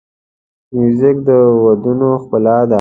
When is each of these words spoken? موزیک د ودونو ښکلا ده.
موزیک 0.75 1.17
د 1.27 1.29
ودونو 1.63 2.09
ښکلا 2.21 2.57
ده. 2.67 2.69